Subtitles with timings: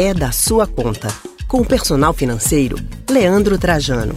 [0.00, 1.08] é da sua conta.
[1.48, 2.76] Com o personal financeiro,
[3.10, 4.14] Leandro Trajano.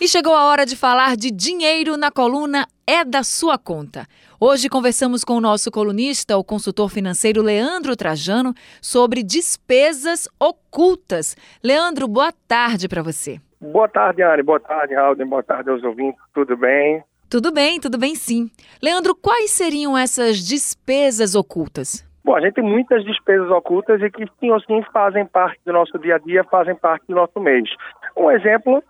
[0.00, 4.06] E chegou a hora de falar de dinheiro na coluna É da Sua Conta.
[4.38, 11.36] Hoje conversamos com o nosso colunista, o consultor financeiro Leandro Trajano, sobre despesas ocultas.
[11.60, 13.40] Leandro, boa tarde para você.
[13.60, 14.44] Boa tarde, Ari.
[14.44, 15.16] Boa tarde, Raul.
[15.26, 16.20] Boa tarde aos ouvintes.
[16.32, 17.02] Tudo bem?
[17.28, 18.48] Tudo bem, tudo bem sim.
[18.80, 22.06] Leandro, quais seriam essas despesas ocultas?
[22.26, 25.72] Bom, a gente tem muitas despesas ocultas e que sim ou sim fazem parte do
[25.72, 27.70] nosso dia a dia, fazem parte do nosso mês.
[28.16, 28.82] Um exemplo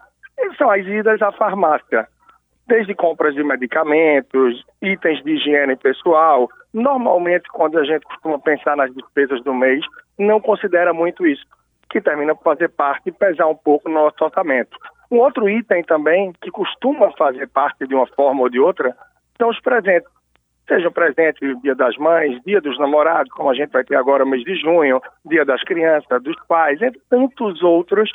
[0.56, 2.08] são as idas à farmácia,
[2.66, 6.48] desde compras de medicamentos, itens de higiene pessoal.
[6.72, 9.84] Normalmente, quando a gente costuma pensar nas despesas do mês,
[10.18, 11.44] não considera muito isso,
[11.90, 14.78] que termina por fazer parte e pesar um pouco no nosso orçamento.
[15.10, 18.96] Um outro item também que costuma fazer parte de uma forma ou de outra
[19.36, 20.08] são os presentes
[20.68, 24.42] sejam presentes Dia das Mães, Dia dos Namorados, como a gente vai ter agora mês
[24.44, 28.10] de junho, Dia das Crianças, dos Pais, entre tantos outros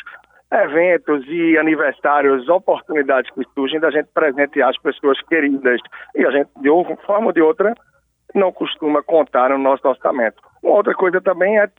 [0.52, 5.80] eventos e aniversários, oportunidades que surgem da gente presentear as pessoas queridas.
[6.14, 7.74] E a gente, de uma forma ou de outra,
[8.36, 10.42] não costuma contar no nosso orçamento.
[10.62, 11.70] Uma outra coisa também é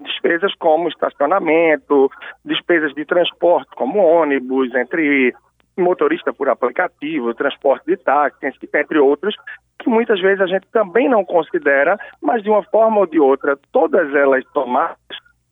[0.00, 2.10] despesas como estacionamento,
[2.44, 5.34] despesas de transporte, como ônibus, entre
[5.76, 9.34] motorista por aplicativo, transporte de táxi, entre outros,
[9.82, 13.58] que muitas vezes a gente também não considera, mas de uma forma ou de outra,
[13.72, 14.96] todas elas tomadas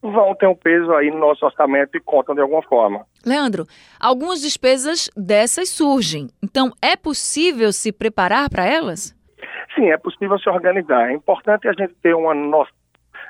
[0.03, 3.05] vão ter um peso aí no nosso orçamento e contam de alguma forma.
[3.27, 3.67] Leandro,
[4.01, 6.29] algumas despesas dessas surgem.
[6.43, 9.15] Então, é possível se preparar para elas?
[9.75, 11.11] Sim, é possível se organizar.
[11.11, 12.73] É importante a gente ter uma noção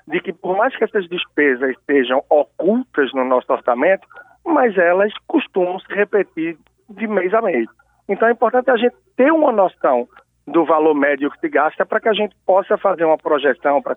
[0.06, 4.06] de que, por mais que essas despesas estejam ocultas no nosso orçamento,
[4.44, 6.56] mas elas costumam se repetir
[6.88, 7.68] de mês a mês.
[8.08, 10.08] Então é importante a gente ter uma noção
[10.50, 13.96] do valor médio que se gasta para que a gente possa fazer uma projeção para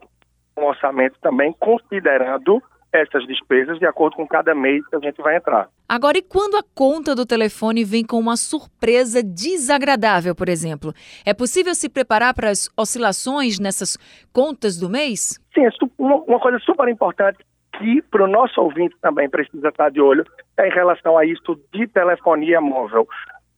[0.58, 2.62] um orçamento também considerando
[2.94, 5.68] essas despesas de acordo com cada mês que a gente vai entrar.
[5.90, 10.94] Agora, e quando a conta do telefone vem com uma surpresa desagradável, por exemplo?
[11.26, 13.98] É possível se preparar para as oscilações nessas
[14.32, 15.40] contas do mês?
[15.56, 17.40] Sim, é uma coisa super importante
[17.80, 20.24] que para o nosso ouvinte também precisa estar de olho
[20.58, 23.08] é em relação a isso de telefonia móvel.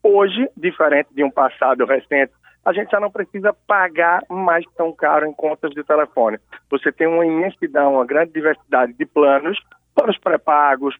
[0.01, 2.31] Hoje, diferente de um passado recente,
[2.65, 6.39] a gente já não precisa pagar mais tão caro em contas de telefone.
[6.69, 9.61] Você tem uma imensidão, uma grande diversidade de planos,
[9.93, 10.95] planos pré-pagos,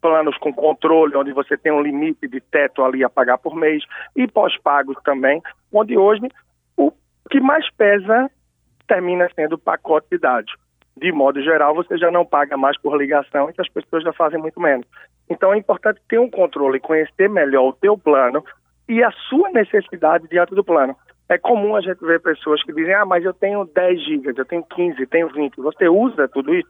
[0.00, 3.84] planos com controle, onde você tem um limite de teto ali a pagar por mês,
[4.16, 5.42] e pós-pagos também,
[5.72, 6.26] onde hoje
[6.76, 6.90] o
[7.30, 8.30] que mais pesa
[8.88, 10.52] termina sendo o pacote de dados
[11.00, 14.38] de modo geral, você já não paga mais por ligação e as pessoas já fazem
[14.38, 14.86] muito menos.
[15.28, 18.44] Então é importante ter um controle, conhecer melhor o teu plano
[18.88, 20.94] e a sua necessidade diante do plano.
[21.30, 24.44] É comum a gente ver pessoas que dizem, ah, mas eu tenho 10 gigas, eu
[24.44, 25.58] tenho 15, tenho 20.
[25.58, 26.68] Você usa tudo isso?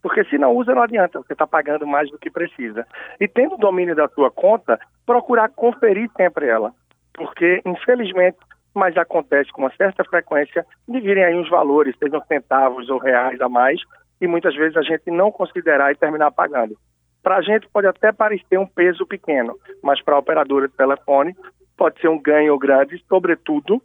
[0.00, 2.86] Porque se não usa, não adianta, você está pagando mais do que precisa.
[3.20, 6.72] E tendo o domínio da sua conta, procurar conferir sempre ela.
[7.12, 8.38] Porque, infelizmente,
[8.72, 13.40] mas acontece com uma certa frequência de virem aí uns valores, sejam centavos ou reais
[13.40, 13.80] a mais,
[14.20, 16.76] e muitas vezes a gente não considerar e terminar pagando.
[17.20, 21.34] Para a gente pode até parecer um peso pequeno, mas para a operadora de telefone
[21.82, 23.82] pode ser um ganho grande, sobretudo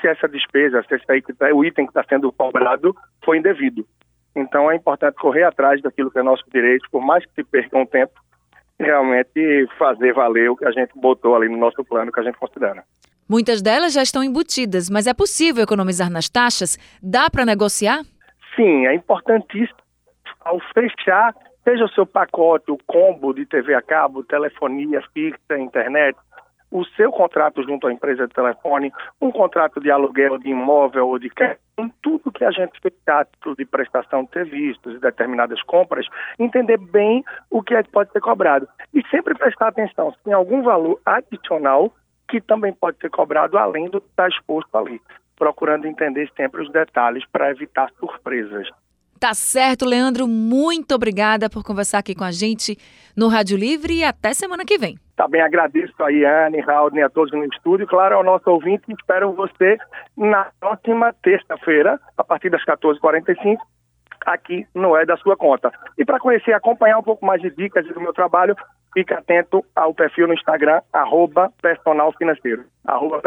[0.00, 3.84] se essa despesa, se esse tá, o item que está sendo cobrado foi indevido.
[4.36, 7.76] Então é importante correr atrás daquilo que é nosso direito, por mais que se perca
[7.76, 8.12] um tempo,
[8.78, 12.38] realmente fazer valer o que a gente botou ali no nosso plano que a gente
[12.38, 12.84] considera.
[13.28, 16.78] Muitas delas já estão embutidas, mas é possível economizar nas taxas?
[17.02, 18.02] Dá para negociar?
[18.54, 19.78] Sim, é importantíssimo.
[20.40, 21.34] Ao fechar,
[21.64, 26.16] seja o seu pacote, o combo de TV a cabo, telefonia fixa, internet,
[26.74, 28.92] o seu contrato junto à empresa de telefone,
[29.22, 31.30] um contrato de aluguel de imóvel ou de
[32.02, 32.92] tudo que a gente fez
[33.56, 36.04] de prestação de serviços e determinadas compras,
[36.36, 38.66] entender bem o que é que pode ser cobrado.
[38.92, 41.92] E sempre prestar atenção se tem algum valor adicional
[42.28, 45.00] que também pode ser cobrado além do que está exposto ali,
[45.36, 48.68] procurando entender sempre os detalhes para evitar surpresas.
[49.24, 50.28] Tá certo, Leandro.
[50.28, 52.76] Muito obrigada por conversar aqui com a gente
[53.16, 54.98] no Rádio Livre e até semana que vem.
[55.16, 57.86] Também agradeço a Iane, Raul a todos no estúdio.
[57.86, 59.78] Claro, ao nosso ouvinte, espero você
[60.14, 63.56] na próxima terça-feira, a partir das 14h45,
[64.26, 65.72] aqui no É da Sua Conta.
[65.98, 68.56] E para conhecer e acompanhar um pouco mais de dicas do meu trabalho,
[68.92, 72.64] fique atento ao perfil no Instagram, arroba personal financeiro.
[72.86, 73.20] Arroba.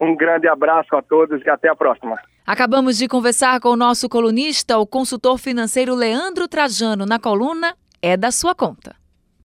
[0.00, 2.16] Um grande abraço a todos e até a próxima.
[2.46, 8.16] Acabamos de conversar com o nosso colunista, o consultor financeiro Leandro Trajano, na coluna É
[8.16, 9.05] da Sua Conta.